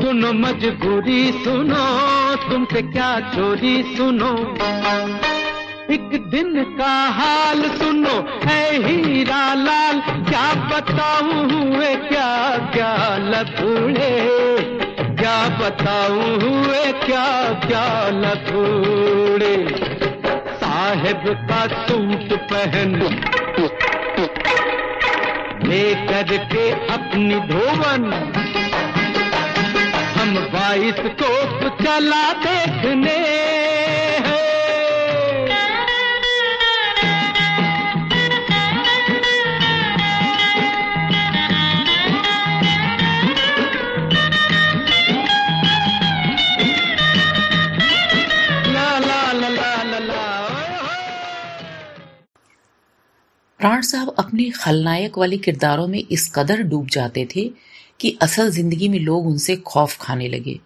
सुनो 0.00 0.32
मजबूरी 0.32 1.20
सुनो, 1.44 1.82
तुमसे 2.50 2.82
क्या 2.82 3.10
चोरी 3.30 3.74
सुनो? 3.96 4.30
एक 5.94 6.10
दिन 6.30 6.64
का 6.78 6.94
हाल 7.18 7.62
सुनो, 7.78 8.14
है 8.44 8.64
हीरा 8.86 9.42
लाल। 9.54 10.00
क्या 10.30 10.48
बताऊँ, 10.66 11.38
हुए 11.52 11.94
क्या 12.08 12.30
क्या 12.74 12.92
लथूड़े 13.22 14.10
क्या 15.14 15.38
बताऊँ, 15.58 16.40
हुए 16.40 16.82
क्या 17.06 17.28
क्या 17.66 17.86
लथूड़े 18.18 19.54
साहेब 20.56 21.24
का 21.50 21.66
सूट 21.86 22.38
पहन 22.50 23.00
लेकर 25.72 26.36
के 26.52 26.64
अपनी 26.94 27.38
भुवन 27.52 28.04
हम 30.16 30.34
बाईस 30.54 31.00
को 31.22 31.32
चला 31.84 32.22
देखने। 32.46 33.20
ला 48.74 48.88
ला 49.08 49.20
ला 49.40 49.48
ला 49.58 49.72
ला 49.90 49.98
ला। 50.08 50.20
प्राण 53.60 53.80
साहब 53.90 54.11
अपने 54.32 54.48
खलनायक 54.50 55.16
वाले 55.18 55.36
किरदारों 55.36 55.86
में 55.86 56.02
इस 56.10 56.30
कदर 56.34 56.60
डूब 56.62 56.86
जाते 56.86 57.26
थे 57.36 57.42
कि 58.00 58.16
असल 58.22 58.50
ज़िंदगी 58.50 58.88
में 58.88 58.98
लोग 58.98 59.26
उनसे 59.26 59.56
खौफ 59.56 59.96
खाने 60.00 60.28
लगे। 60.28 60.58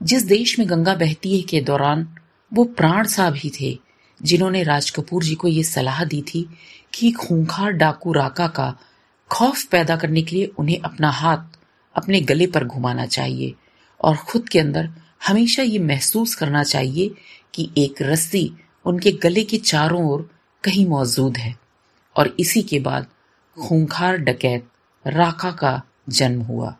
जिस 0.00 0.22
देश 0.22 0.58
में 0.58 0.68
गंगा 0.70 0.94
बहती 0.94 1.36
है 1.36 1.42
के 1.42 1.60
दौरान, 1.60 2.06
वो 2.52 2.64
प्राण 2.64 3.06
साहब 3.06 3.34
ही 3.34 3.50
थे, 3.50 3.78
जिन्होंने 4.20 4.62
राज 4.62 4.90
कपूर 4.90 5.24
जी 5.24 5.34
को 5.34 5.48
ये 5.48 5.62
सलाह 5.62 6.02
दी 6.04 6.20
थी 6.22 6.46
कि 6.94 7.10
खूंखार 7.12 7.72
डाकू 7.72 8.12
राका 8.12 8.46
का 8.46 8.72
खौफ 9.30 9.64
पैदा 9.64 9.96
करने 9.96 10.22
के 10.22 10.36
लिए 10.36 10.46
उन्हें 10.58 10.78
अपना 10.80 11.10
हाथ 11.10 11.58
अपने 11.94 12.20
गले 12.20 12.46
पर 12.46 12.64
घुमाना 12.64 13.06
चाहिए 13.06 13.52
और 14.00 14.16
खुद 14.16 14.48
के 14.48 14.58
अंदर 14.58 14.88
हमेशा 15.26 15.62
ये 15.62 15.78
महसूस 15.78 16.34
करना 16.34 16.62
चाहिए 16.62 17.10
कि 17.54 17.68
एक 17.78 18.02
रस्सी 18.02 18.50
उनके 18.84 19.12
गले 19.12 19.44
के 19.44 19.58
चारों 19.58 20.04
ओर 20.04 20.28
कहीं 20.64 20.86
मौजूद 20.86 21.36
है। 21.36 21.63
और 22.16 22.34
इसी 22.40 22.62
के 22.62 22.78
बाद 22.80 23.06
खूंखार 23.56 24.16
डकैत 24.16 24.68
राका 25.06 25.50
का 25.50 25.82
जन्म 26.08 26.42
हुआ। 26.42 26.74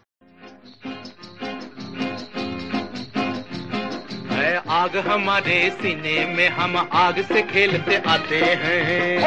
आग 4.69 4.97
हमारे 4.97 5.71
सीने 5.71 6.25
में 6.27 6.49
हम 6.49 6.77
आग 6.93 7.21
से 7.23 7.43
खेलते 7.43 7.97
आते 7.97 8.39
हैं। 8.39 9.21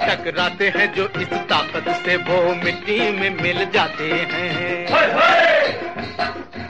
टकराते 0.00 0.68
हैं 0.68 0.92
जो 0.94 1.08
इस 1.08 1.32
ताकत 1.50 1.88
से 2.04 2.16
वो 2.16 2.54
मिट्टी 2.54 2.98
में 3.12 3.42
मिल 3.42 3.64
जाते 3.70 4.10
हैं। 4.32 4.86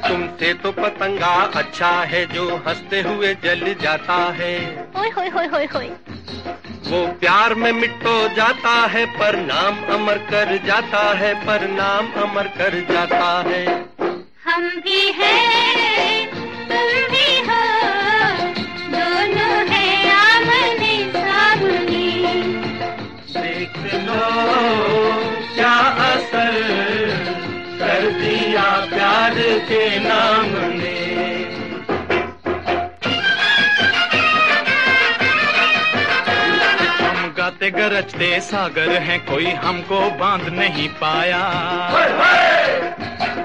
तुमसे 0.08 0.54
तो 0.54 0.72
पतंगा 0.72 1.34
अच्छा 1.56 1.90
है 2.04 2.26
जो 2.26 2.56
हँसते 2.56 3.00
हुए 3.00 3.34
जल 3.34 3.74
जाता 3.74 4.16
है। 4.32 4.56
ओए 4.96 5.10
होए 5.10 5.28
होए 5.28 5.46
होए 5.46 5.66
होए 5.66 5.90
वो 6.84 7.06
प्यार 7.20 7.54
में 7.54 7.72
मिटो 7.72 8.16
जाता 8.28 8.72
है 8.86 9.04
पर 9.14 9.36
नाम 9.38 9.76
अमर 9.94 10.18
कर 10.30 10.56
जाता 10.66 11.02
है 11.18 11.32
पर 11.44 11.66
नाम 11.70 12.10
अमर 12.22 12.48
कर 12.58 12.74
जाता 12.90 13.28
है। 13.46 13.62
हम 14.44 14.68
भी 14.84 15.00
हैं 15.12 16.26
तुम 16.68 16.90
भी 17.12 17.28
हो 17.46 17.62
दोनों 18.92 19.56
हैं 19.70 20.10
आमने 20.12 20.92
सामने। 21.14 22.34
देख 23.36 23.78
लो 24.04 24.20
क्या 25.54 25.76
असर 26.10 26.60
कर 27.78 28.10
दिया 28.20 28.68
प्यार 28.86 29.40
के 29.70 29.84
नाम 30.00 30.52
ने। 30.74 31.03
गाते 37.64 37.70
गरजते 37.70 38.28
सागर 38.40 38.90
हैं 39.00 39.18
कोई 39.26 39.50
हमको 39.56 39.98
बाँध 40.18 40.48
नहीं 40.48 40.88
पाया। 41.00 41.40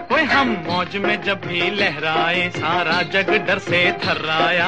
कोई 0.10 0.24
हम 0.24 0.50
मौज 0.68 0.96
में 0.98 1.22
जब 1.24 1.42
भी 1.42 1.70
लहराए 1.72 2.50
सारा 2.50 3.02
जग 3.14 3.30
डर 3.48 3.60
से 3.60 3.80
थर्राया। 4.04 4.68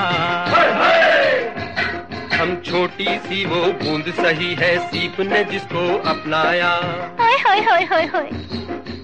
हम 2.33 2.55
छोटी 2.65 3.17
सी 3.19 3.45
वो 3.45 3.61
बूंद 3.81 4.13
सही 4.13 4.53
है 4.55 4.71
सीप 4.87 5.19
ने 5.21 5.43
जिसको 5.43 5.85
अपनाया। 6.09 6.71
ओए 7.21 7.37
होए 7.39 7.61
होए 7.61 7.83
होए 7.85 8.05
होए 8.05 8.29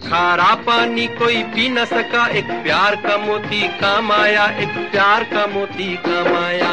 खारा 0.08 0.54
पानी 0.64 1.08
कोई 1.20 1.44
पी 1.44 1.70
न 1.70 1.86
सका 1.86 2.28
एक 2.34 2.52
प्यार 2.64 2.96
का 2.96 3.18
मोती 3.18 3.68
काम 3.80 4.12
आया 4.12 4.46
एक 4.58 4.78
प्यार 4.92 5.24
का 5.24 5.46
मोती 5.48 5.96
काम 6.08 6.36
आया। 6.36 6.72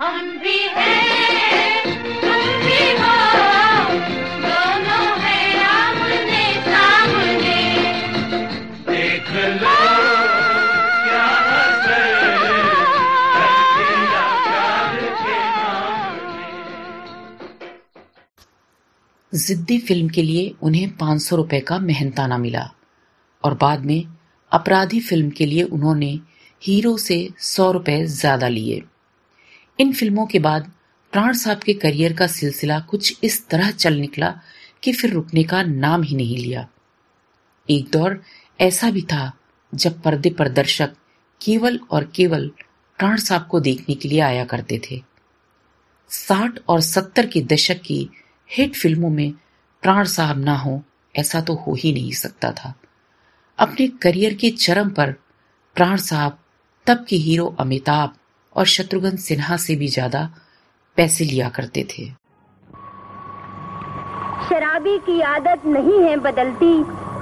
हम 0.00 0.30
भी 0.38 0.58
हैं। 0.74 1.73
जिद्दी 19.34 19.78
फ़िल्म 19.78 20.08
के 20.08 20.22
लिए 20.22 20.54
उन्हें 20.62 20.96
500 20.96 21.36
रुपए 21.36 21.60
का 21.60 21.78
मेहनताना 21.78 22.38
मिला 22.38 22.68
और 23.44 23.54
बाद 23.54 23.84
में 23.84 24.04
अपराधी 24.52 25.00
फ़िल्म 25.00 25.30
के 25.30 25.46
लिए 25.46 25.62
उन्होंने 25.62 26.18
हीरो 26.62 26.96
से 26.96 27.16
100 27.40 27.70
रुपए 27.72 28.04
ज़्यादा 28.06 28.48
लिए। 28.48 28.82
इन 29.78 29.92
फ़िल्मों 29.92 30.26
के 30.26 30.38
बाद 30.38 30.70
प्राण 31.12 31.32
साहब 31.32 31.58
के 31.58 31.74
करियर 31.74 32.12
का 32.12 32.26
सिलसिला 32.26 32.78
कुछ 32.80 33.24
इस 33.24 33.46
तरह 33.48 33.70
चल 33.70 33.94
निकला 33.94 34.34
कि 34.82 34.92
फिर 34.92 35.10
रुकने 35.10 35.42
का 35.44 35.62
नाम 35.62 36.02
ही 36.02 36.16
नहीं 36.16 36.38
लिया। 36.38 36.66
एक 37.68 37.90
दौर 37.92 38.20
ऐसा 38.60 38.90
भी 38.90 39.02
था 39.02 39.32
जब 39.72 40.00
पर्दे 40.02 40.30
पर 40.30 40.48
दर्शक 40.48 40.94
केवल 41.40 41.80
और 41.90 42.10
केवल 42.14 42.50
प्राण 42.98 43.16
साहब 43.16 43.46
को 43.46 43.60
देखने 43.60 43.94
के 43.94 44.08
लिए 44.08 44.20
आया 44.20 44.44
करते 44.44 44.80
थे। 44.90 45.02
साठ 46.10 46.58
और 46.68 46.80
सत्तर 46.80 47.26
के 47.26 47.40
दशक 47.42 47.80
की 47.80 48.08
हिट 48.50 48.76
फ़िल्मों 48.76 49.08
में 49.10 49.32
प्राण 49.82 50.04
साहब 50.04 50.38
ना 50.38 50.56
हो, 50.56 50.80
ऐसा 51.14 51.40
तो 51.40 51.54
हो 51.56 51.74
ही 51.74 51.92
नहीं 51.92 52.12
सकता 52.12 52.50
था। 52.52 52.74
अपने 53.58 53.86
करियर 54.02 54.34
के 54.34 54.50
चरम 54.50 54.90
पर 54.90 55.12
प्राण 55.76 55.96
साहब, 55.96 56.38
तब 56.86 57.04
के 57.08 57.16
हीरो 57.16 57.46
अमिताभ 57.60 58.12
और 58.56 58.66
शत्रुघ्न 58.66 59.16
सिन्हा 59.16 59.56
से 59.56 59.76
भी 59.76 59.88
ज़्यादा 59.88 60.28
पैसे 60.98 61.24
लिया 61.24 61.48
करते 61.48 61.84
थे। 61.90 62.04
शराबी 64.48 64.96
की 64.98 65.20
आदत 65.20 65.66
नहीं 65.66 66.02
है 66.02 66.16
बदलती, 66.20 66.72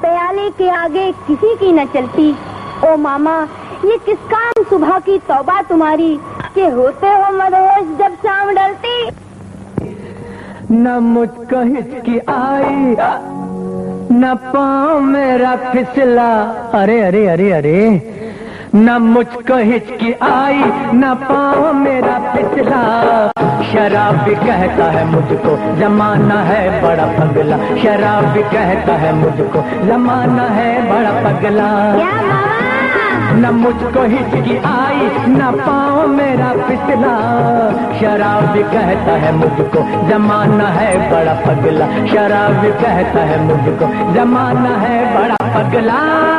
प्याले 0.00 0.48
के 0.50 0.68
आगे 0.70 1.10
किसी 1.26 1.54
की 1.56 1.72
न 1.72 1.86
चलती। 1.86 2.30
ओ 2.86 2.96
मामा, 2.96 3.42
ये 3.84 3.98
किस 3.98 4.18
काम 4.28 4.64
सुबह 4.64 4.98
की 4.98 5.18
तौबा 5.18 5.60
तुम्हारी, 5.62 6.16
के 6.54 6.66
होते 6.70 7.06
हो 7.06 7.32
मदहोश 7.32 7.98
जब 7.98 8.16
शाम 8.16 8.54
डलती? 8.54 9.21
न 10.72 10.88
मुझको 10.88 11.62
हिचकी 11.62 12.18
आई, 12.18 12.96
न 14.18 14.34
पाँव 14.34 15.00
मेरा 15.00 15.56
फिसला। 15.56 16.40
अरे 16.74 17.00
अरे 17.00 17.26
अरे 17.26 17.52
अरे, 17.52 18.12
न 18.74 18.90
मुझको 18.90 19.56
हिचकी 19.56 20.12
आई, 20.12 20.62
न 20.94 21.14
पाँव 21.22 21.74
मेरा 21.74 22.18
फिसला। 22.18 22.82
शराब 23.72 24.14
भी 24.14 24.34
कहता 24.34 24.84
है 24.84 25.04
मुझको, 25.06 25.80
जमाना 25.80 26.34
है 26.34 26.82
बड़ा 26.82 27.06
पगला। 27.06 27.56
शराब 27.56 28.24
भी 28.24 28.42
कहता 28.42 28.92
है 28.92 29.14
मुझको, 29.14 29.86
जमाना 29.86 30.42
है 30.42 30.72
बड़ा 30.88 31.10
पगला। 31.10 31.92
न 33.32 33.50
मुझको 33.50 34.02
हिचकी 34.02 34.56
आई, 34.56 35.08
न 35.28 35.50
पाओ 35.66 36.06
मेरा 36.06 36.52
पिछला 36.52 37.14
शराब 38.00 38.56
कहता 38.72 39.12
है 39.12 39.32
मुझको, 39.32 40.08
जमाना 40.08 40.68
है 40.68 41.10
बड़ा 41.10 41.34
पगला। 41.34 41.86
शराब 42.06 42.62
कहता 42.82 43.20
है 43.20 43.42
मुझको, 43.44 44.14
जमाना 44.14 44.76
है 44.76 44.98
बड़ा 45.14 45.36
पगला। 45.56 46.31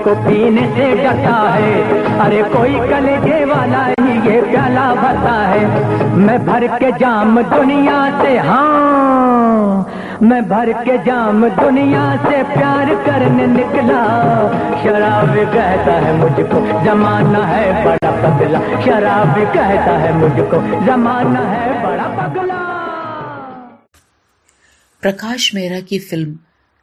इसको 0.00 0.14
पीने 0.14 0.62
से 0.66 0.84
डरता 0.96 1.38
है। 1.50 2.18
अरे 2.20 2.42
कोई 2.42 2.74
कलेजे 2.90 3.44
वाला 3.44 3.82
ही 3.86 4.12
ये 4.28 4.40
प्याला 4.42 4.84
भरता 4.94 5.32
है। 5.42 6.14
मैं 6.16 6.38
भर 6.46 6.66
के 6.78 6.90
जाम 6.92 7.40
दुनिया 7.42 7.98
से 8.20 8.36
हाँ। 8.38 9.86
मैं 10.22 10.42
भर 10.48 10.72
के 10.84 10.96
जाम 10.98 11.48
दुनिया 11.48 12.04
से 12.16 12.42
प्यार 12.54 12.94
करने 13.04 13.46
निकला। 13.46 14.00
शराब 14.82 15.34
कहता 15.54 15.92
है 15.96 16.16
मुझको, 16.16 16.60
जमाना 16.84 17.44
है 17.46 17.84
बड़ा 17.84 18.10
पगला 18.22 18.60
शराब 18.84 19.34
कहता 19.54 19.98
है 19.98 20.16
मुझको, 20.16 20.62
जमाना 20.86 21.44
है 21.50 21.82
बड़ा 21.84 22.08
पगला। 22.16 22.58
प्रकाश 25.02 25.54
मेहरा 25.54 25.80
की 25.80 25.98
फ़िल्म, 25.98 26.36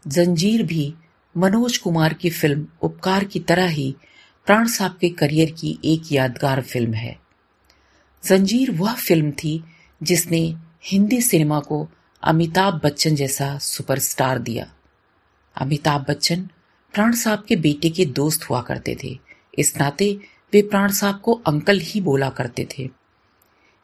जंजीर 0.06 0.64
भी 0.64 0.94
मनोज 1.36 1.78
कुमार 1.78 2.14
की 2.14 2.30
फ़िल्म 2.30 2.68
उपकार 2.82 3.24
की 3.24 3.40
तरह 3.40 3.68
ही 3.68 3.96
प्राण 4.48 4.68
साहब 4.68 4.98
के 5.02 5.10
करियर 5.10 5.52
की 5.52 5.78
एक 5.86 6.12
यादगार 6.12 6.62
फ़िल्म 6.62 6.94
है। 6.94 7.16
जंजीर 8.24 8.72
वह 8.72 8.94
फ़िल्म 8.94 9.32
थी 9.32 9.64
जिसने 10.02 10.40
हिंदी 10.84 11.22
सिनेमा 11.22 11.60
को 11.60 11.88
अमिताभ 12.24 12.80
बच्चन 12.84 13.16
जैसा 13.16 13.58
सुपरस्टार 13.58 14.40
दिया। 14.40 14.66
अमिताभ 15.56 16.06
बच्चन 16.10 16.50
प्राण 16.94 17.14
साहब 17.14 17.44
के 17.48 17.56
बेटे 17.56 17.90
के 17.90 18.06
दोस्त 18.06 18.50
हुआ 18.50 18.62
करते 18.62 18.98
थे। 19.04 19.18
इस 19.60 19.78
नाते 19.78 20.12
वे 20.54 20.62
प्राण 20.62 20.92
साहब 20.92 21.20
को 21.20 21.34
अंकल 21.48 21.80
ही 21.80 22.02
बोला 22.02 22.30
करते 22.30 22.68
थे। 22.72 22.90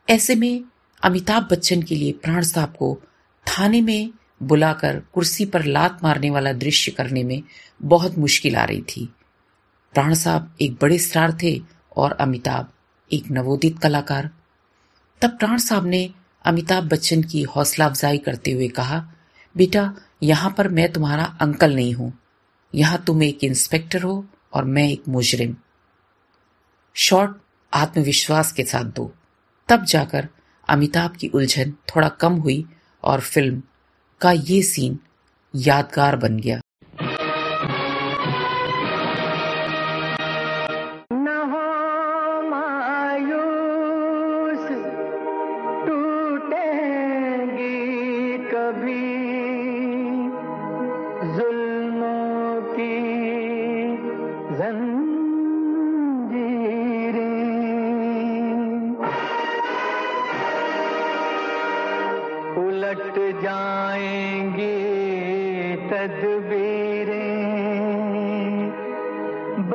ऐसे 0.08 0.36
में 0.36 0.64
अमिताभ 1.04 1.48
बच्चन 1.52 1.82
के 1.82 1.96
लिए 1.96 2.12
प्राण 2.14 2.42
साहब 2.44 2.76
को 2.80 2.98
थाने 3.46 3.82
में 3.82 4.12
बुलाकर 4.48 5.00
कुर्सी 5.14 5.46
पर 5.46 5.64
लात 5.64 6.04
मारने 6.04 6.30
वाला 6.30 6.54
दृश्य 6.54 6.92
करने 6.92 7.24
में 7.24 7.44
बहुत 7.82 8.18
मुश्किल 8.18 8.56
आ 8.56 8.64
रही 8.64 8.82
थी। 8.82 9.14
प्राण 9.94 10.14
साहब 10.14 10.56
एक 10.62 10.78
बड़े 10.82 10.98
स्टार 11.00 11.38
थे 11.44 11.62
और 11.98 12.12
अमिताभ 12.12 12.72
एक 13.12 13.32
नवोदित 13.32 13.80
कलाकार। 13.80 14.30
तब 15.22 15.30
प्राण 15.30 15.58
साहब 15.58 15.86
ने 15.86 16.10
अमिताभ 16.46 16.84
बच्चन 16.84 17.24
की 17.24 17.42
हौसला 17.42 17.86
अफजाई 17.86 18.18
करते 18.18 18.52
हुए 18.52 18.68
कहा, 18.68 19.14
बेटा, 19.58 19.94
यहाँ 20.24 20.54
पर 20.58 20.68
मैं 20.68 20.92
तुम्हारा 20.94 21.24
अंकल 21.42 21.76
नहीं 21.76 21.94
हूँ। 21.94 22.14
यहाँ 22.76 23.04
तुम 23.08 23.24
एक 23.24 23.44
इंस्पेक्टर 23.44 24.04
हो 24.04 24.26
और 24.54 24.64
मैं 24.66 24.90
एक 24.90 25.04
मुजरिम। 25.10 25.56
शॉट 26.94 27.42
आत्मविश्वास 27.74 28.52
के 28.52 28.64
साथ 28.64 28.84
दो। 28.84 29.14
तब 29.70 29.84
जाकर 29.84 30.28
अमिताभ 30.70 31.16
की 31.16 31.28
उलझन 31.28 31.72
थोड़ा 31.72 32.10
कम 32.10 32.34
हुई 32.34 32.66
और 33.04 33.20
फ़िल्म 33.20 33.62
का 34.24 34.32
ये 34.32 34.62
सीन 34.64 35.00
यादगार 35.56 36.16
बन 36.16 36.38
गया। 36.38 36.63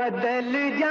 बदल 0.07 0.51
जाएगी 0.79 0.86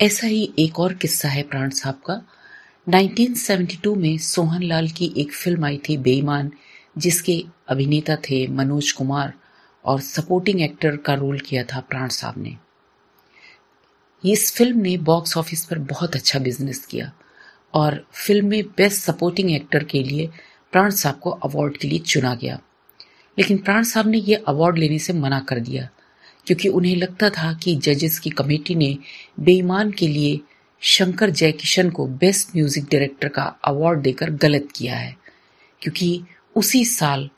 ऐसा 0.00 0.26
ही 0.26 0.52
एक 0.58 0.80
और 0.80 0.94
किस्सा 0.94 1.28
है 1.28 1.42
प्राण 1.42 1.70
साहब 1.70 1.94
का। 1.94 2.26
1972 2.88 3.96
में 3.96 4.18
सोहन 4.18 4.62
लाल 4.62 4.88
की 4.88 5.14
एक 5.16 5.32
फ़िल्म 5.32 5.64
आई 5.64 5.80
थी 5.88 5.96
बेईमान, 5.96 6.52
जिसके 6.98 7.44
अभिनेता 7.68 8.16
थे 8.16 8.46
मनोज 8.46 8.92
कुमार 8.92 9.32
और 9.84 10.00
सपोर्टिंग 10.00 10.62
एक्टर 10.62 10.96
का 10.96 11.14
रोल 11.14 11.38
किया 11.38 11.64
था 11.64 11.80
प्राण 11.80 12.08
साहब 12.08 12.34
ने। 12.38 12.56
इस 14.24 14.52
फ़िल्म 14.52 14.80
ने 14.80 14.96
बॉक्स 14.96 15.36
ऑफ़िस 15.36 15.64
पर 15.64 15.78
बहुत 15.78 16.16
अच्छा 16.16 16.38
बिज़नेस 16.38 16.86
किया 16.86 17.12
और 17.74 18.06
फ़िल्म 18.12 18.46
में 18.46 18.62
बेस्ट 18.62 19.02
सपोर्टिंग 19.02 19.50
एक्टर 19.50 19.84
के 19.84 20.02
लिए 20.02 20.30
प्राण 20.72 20.90
साहब 20.90 21.18
को 21.18 21.30
अवार्ड 21.30 21.76
के 21.76 21.88
लिए 21.88 21.98
चुना 21.98 22.34
गया। 22.34 22.60
लेकिन 23.38 23.58
प्राण 23.58 23.82
साहब 23.82 24.06
ने 24.06 24.18
यह 24.18 24.44
अवार्ड 24.48 24.78
लेने 24.78 24.98
से 24.98 25.12
मना 25.12 25.40
कर 25.40 25.60
दिया। 25.60 25.88
क्योंकि 26.46 26.68
उन्हें 26.68 26.94
लगता 26.96 27.30
था 27.30 27.52
कि 27.52 27.74
जजेस 27.76 28.18
की 28.18 28.30
कमेटी 28.30 28.74
ने 28.74 28.96
बेईमान 29.40 29.90
के 29.90 30.08
लिए 30.08 30.40
शंकर 30.82 31.30
जयकिशन 31.30 31.90
को 31.90 32.06
बेस्ट 32.06 32.56
म्यूज़िक 32.56 32.84
डायरेक्टर 32.84 33.28
का 33.28 33.42
अवार्ड 33.64 34.00
देकर 34.00 34.30
गलत 34.32 34.68
किया 34.74 34.96
है, 34.96 35.16
क्योंकि 35.82 36.22
उसी 36.56 36.84
साल 36.84 37.28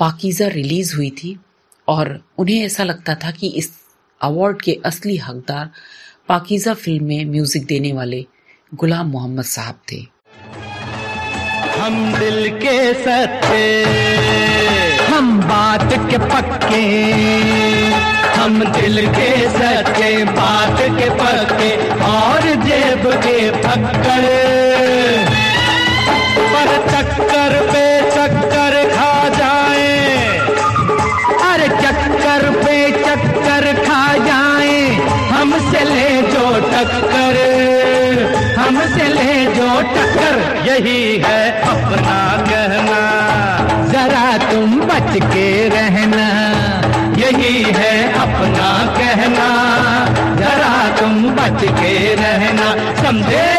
पाकिजा 0.00 0.48
रिलीज़ 0.48 0.94
हुई 0.96 1.10
थी 1.10 1.36
और 1.88 2.18
उन्हें 2.38 2.60
ऐसा 2.60 2.84
लगता 2.84 3.14
था 3.14 3.30
कि 3.30 3.48
इस 3.48 3.72
अवार्ड 4.20 4.62
के 4.62 4.80
असली 4.84 5.16
हकदार 5.16 5.70
पाकिजा 6.28 6.74
फ़िल्म 6.74 7.04
में 7.04 7.24
म्यूज़िक 7.24 7.66
देने 7.66 7.92
वाले 7.92 8.24
गुलाम 8.72 9.06
मोहम्मद 9.06 9.44
साहब 9.44 9.80
थे। 9.92 10.02
हम 11.84 12.14
दिल 12.18 12.48
के 12.48 12.94
सच्चे। 12.94 13.84
हम 15.04 15.40
बात 15.40 15.92
के 16.10 16.18
पक्के। 16.18 16.84
हम 18.40 18.64
दिल 18.64 19.06
के 19.06 19.48
सच्चे, 19.48 20.24
बात 20.24 20.80
के 20.80 21.10
पक्के 21.10 22.00
और 22.04 22.40
जेब 22.40 23.12
के 23.14 23.50
फक्कर 23.50 24.63
जो 39.64 39.80
टक्कर, 39.80 40.56
यही 40.66 41.16
है 41.16 41.60
अपना 41.60 42.42
कहना। 42.50 43.00
जरा 43.92 44.52
तुम 44.52 44.80
बच 44.80 45.22
के 45.22 45.68
रहना, 45.68 46.28
यही 47.18 47.62
है 47.62 48.12
अपना 48.12 48.98
कहना। 48.98 49.64
जरा 50.34 51.00
तुम 51.00 51.30
बच 51.30 51.64
के 51.64 52.14
रहना, 52.14 53.02
समझे? 53.02 53.54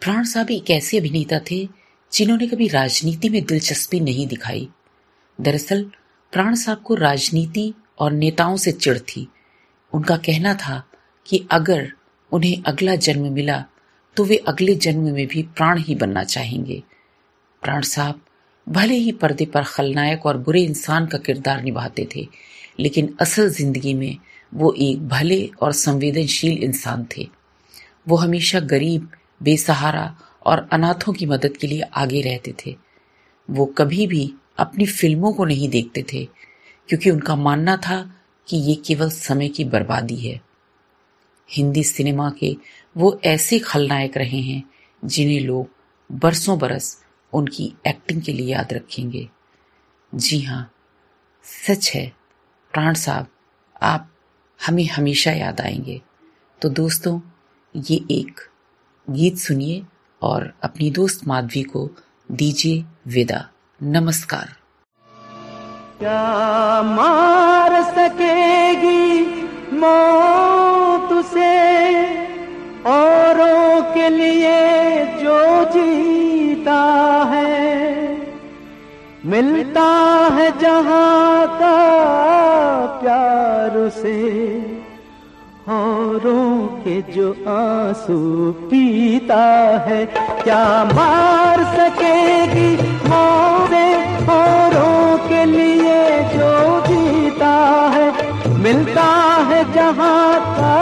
प्राण 0.00 0.24
साहब 0.24 0.50
एक 0.50 0.70
ऐसे 0.70 0.98
अभिनेता 0.98 1.38
थे, 1.38 1.68
जिन्होंने 2.12 2.46
कभी 2.46 2.68
राजनीति 2.68 3.28
में 3.28 3.44
दिलचस्पी 3.44 4.00
नहीं 4.00 4.26
दिखाई। 4.26 4.68
दरअसल, 5.40 5.82
प्राण 6.32 6.54
साहब 6.54 6.78
को 6.78 6.94
राजनीति 6.94 7.74
और 7.98 8.12
नेताओं 8.12 8.56
से 8.56 8.72
चिढ़ 8.72 8.98
थी। 8.98 9.28
उनका 9.92 10.16
कहना 10.16 10.54
था 10.54 10.86
कि 11.26 11.46
अगर 11.50 11.92
उन्हें 12.32 12.62
अगला 12.66 12.94
जन्म 12.94 13.32
मिला 13.32 13.64
तो 14.18 14.24
वे 14.24 14.36
अगले 14.48 14.74
जन्म 14.74 15.10
में 15.14 15.26
भी 15.26 15.42
प्राण 15.56 15.78
ही 15.78 15.94
बनना 15.94 16.22
चाहेंगे। 16.24 16.82
प्राण 17.62 17.82
साहब, 17.82 18.20
भले 18.66 18.94
ही 18.94 19.12
पर्दे 19.12 19.44
पर 19.46 19.64
खलनायक 19.64 20.26
और 20.26 20.38
बुरे 20.38 20.62
इंसान 20.62 21.06
का 21.06 21.18
किरदार 21.18 21.62
निभाते 21.62 22.06
थे, 22.16 22.26
लेकिन 22.80 23.14
असल 23.20 23.48
ज़िंदगी 23.48 23.94
में 23.94 24.16
वो 24.52 24.72
एक 24.72 25.06
भले 25.08 25.50
और 25.62 25.72
संवेदनशील 25.72 26.58
इंसान 26.58 27.06
थे। 27.16 27.28
वो 28.08 28.16
हमेशा 28.16 28.60
गरीब, 28.60 29.08
बेसहारा 29.42 30.14
और 30.46 30.68
अनाथों 30.72 31.12
की 31.12 31.26
मदद 31.26 31.56
के 31.56 31.66
लिए 31.66 31.80
आगे 31.80 32.20
रहते 32.20 32.54
थे। 32.66 32.76
वो 33.48 33.66
कभी 33.78 34.06
भी 34.06 34.32
अपनी 34.58 34.86
फ़िल्मों 34.86 35.32
को 35.32 35.44
नहीं 35.44 35.68
देखते 35.68 36.04
थे, 36.12 36.24
क्योंकि 36.88 37.10
उनका 37.10 37.36
मानना 37.36 37.76
था 37.76 38.02
कि 38.48 38.56
ये 38.56 38.74
केवल 38.74 39.10
समय 39.10 39.48
की 39.48 39.64
बर्बादी 39.64 40.16
है। 40.16 40.40
हिंदी 41.48 41.82
सिनेमा 41.84 42.30
के 42.30 42.56
वो 42.98 43.20
ऐसे 43.24 43.58
खलनायक 43.58 44.16
रहे 44.16 44.40
हैं 44.40 44.70
जिन्हें 45.04 45.40
लोग 45.40 45.68
बरसों 46.12 46.58
बरस 46.58 47.04
उनकी 47.32 47.74
एक्टिंग 47.86 48.22
के 48.22 48.32
लिए 48.32 48.52
याद 48.52 48.72
रखेंगे। 48.72 49.28
जी 50.14 50.40
हाँ 50.40 50.72
सच 51.42 51.92
है, 51.94 52.12
प्राण 52.72 52.94
साहब, 52.94 53.26
आप 53.82 54.10
हमें 54.66 54.88
हमेशा 54.88 55.32
याद 55.32 55.60
आएँगे। 55.60 56.02
तो 56.62 56.68
दोस्तों, 56.68 57.20
ये 57.76 58.04
एक 58.10 58.40
गीत 59.10 59.36
सुनिए 59.36 59.82
और 60.22 60.54
अपनी 60.62 60.90
दोस्त 60.90 61.26
माधवी 61.26 61.62
को 61.62 61.90
दीजिए 62.32 62.84
विदा। 63.06 63.48
नमस्कार। 63.82 64.56
क्या 65.98 66.82
मार 66.82 67.82
सकेगी 67.82 69.22
मौत 69.76 71.12
उसे? 71.12 72.27
औरों 72.88 73.82
के 73.94 74.08
लिए 74.08 75.04
जो 75.22 75.64
जीता 75.64 76.82
है, 77.30 78.16
मिलता 79.26 79.88
है 80.34 80.50
जहाँ 80.58 81.46
का 81.46 81.76
प्यार 83.00 83.88
से 83.88 84.16
औरों 85.68 86.66
के 86.66 87.00
जो 87.12 87.30
आँसू 87.48 88.18
पीता 88.52 89.44
है। 89.78 90.06
क्या 90.42 90.84
मार 90.84 91.64
सकेगी 91.74 92.70
मोरे 93.08 93.88
औरों 94.32 95.18
के 95.28 95.44
लिए 95.44 96.22
जो 96.34 96.80
जीता 96.86 97.54
है? 97.94 98.08
मिलता 98.58 99.10
है 99.50 99.72
जहाँ 99.72 100.40
का 100.56 100.78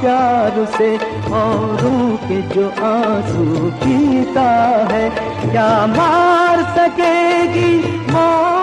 प्यार 0.00 0.64
से 0.78 1.13
औरों 1.34 2.16
के 2.26 2.40
जो 2.54 2.68
आँसू 2.88 3.70
पीता 3.82 4.48
है 4.92 5.08
क्या 5.50 5.70
मार 5.96 6.62
सकेगी? 6.76 7.72
मौत 8.12 8.53